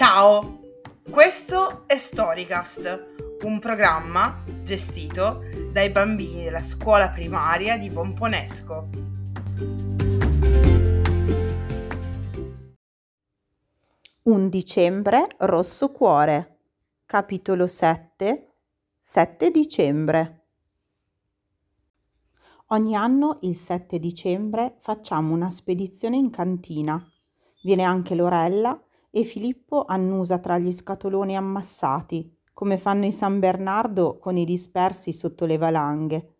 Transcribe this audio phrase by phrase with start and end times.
[0.00, 0.60] Ciao,
[1.10, 5.40] questo è Storycast, un programma gestito
[5.72, 8.88] dai bambini della scuola primaria di Pomponesco.
[14.22, 16.58] Un dicembre rosso cuore,
[17.04, 18.52] capitolo 7,
[19.00, 20.44] 7 dicembre.
[22.66, 27.04] Ogni anno il 7 dicembre facciamo una spedizione in cantina.
[27.62, 28.80] Viene anche Lorella
[29.18, 35.12] e Filippo annusa tra gli scatoloni ammassati, come fanno i San Bernardo con i dispersi
[35.12, 36.34] sotto le valanghe.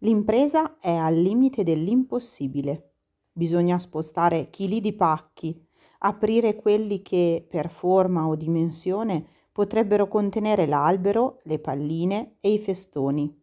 [0.00, 2.90] L'impresa è al limite dell'impossibile.
[3.32, 5.58] Bisogna spostare chili di pacchi,
[6.00, 13.34] aprire quelli che, per forma o dimensione, potrebbero contenere l'albero, le palline e i festoni.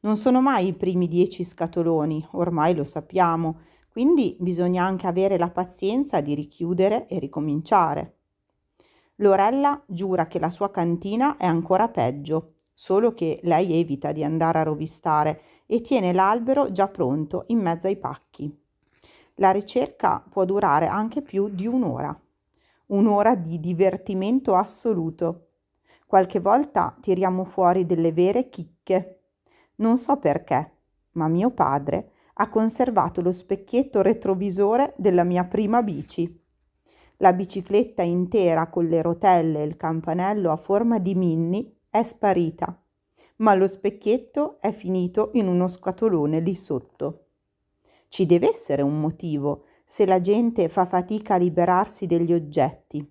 [0.00, 3.60] Non sono mai i primi dieci scatoloni, ormai lo sappiamo,
[3.92, 8.16] quindi bisogna anche avere la pazienza di richiudere e ricominciare.
[9.16, 14.60] Lorella giura che la sua cantina è ancora peggio, solo che lei evita di andare
[14.60, 18.58] a rovistare e tiene l'albero già pronto in mezzo ai pacchi.
[19.34, 22.18] La ricerca può durare anche più di un'ora.
[22.86, 25.48] Un'ora di divertimento assoluto.
[26.06, 29.20] Qualche volta tiriamo fuori delle vere chicche.
[29.76, 30.76] Non so perché,
[31.12, 36.40] ma mio padre ha conservato lo specchietto retrovisore della mia prima bici.
[37.18, 42.76] La bicicletta intera con le rotelle e il campanello a forma di Minnie è sparita,
[43.36, 47.26] ma lo specchietto è finito in uno scatolone lì sotto.
[48.08, 53.08] Ci deve essere un motivo se la gente fa fatica a liberarsi degli oggetti.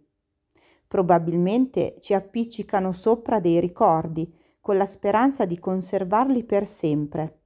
[0.86, 7.41] Probabilmente ci appiccicano sopra dei ricordi con la speranza di conservarli per sempre.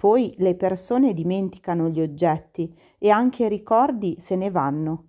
[0.00, 5.06] Poi le persone dimenticano gli oggetti e anche i ricordi se ne vanno.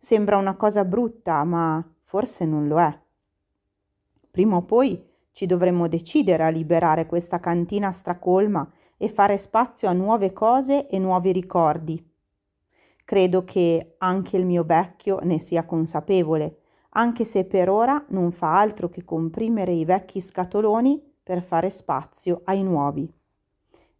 [0.00, 3.00] Sembra una cosa brutta, ma forse non lo è.
[4.28, 5.00] Prima o poi
[5.30, 10.98] ci dovremmo decidere a liberare questa cantina stracolma e fare spazio a nuove cose e
[10.98, 12.04] nuovi ricordi.
[13.04, 16.62] Credo che anche il mio vecchio ne sia consapevole,
[16.94, 22.40] anche se per ora non fa altro che comprimere i vecchi scatoloni per fare spazio
[22.46, 23.08] ai nuovi.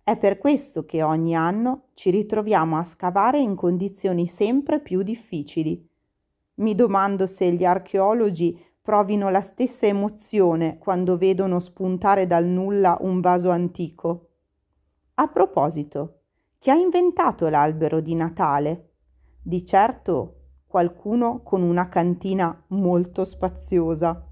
[0.06, 5.84] È per questo che ogni anno ci ritroviamo a scavare in condizioni sempre più difficili.
[6.58, 13.18] Mi domando se gli archeologi provino la stessa emozione quando vedono spuntare dal nulla un
[13.18, 14.28] vaso antico.
[15.14, 16.20] A proposito,
[16.56, 18.92] chi ha inventato l'albero di Natale?
[19.42, 20.34] Di certo
[20.68, 24.24] qualcuno con una cantina molto spaziosa.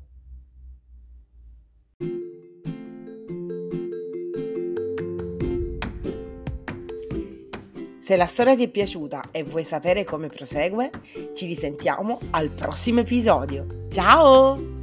[8.05, 10.91] Se la storia ti è piaciuta e vuoi sapere come prosegue,
[11.35, 13.87] ci risentiamo al prossimo episodio.
[13.89, 14.74] Ciao!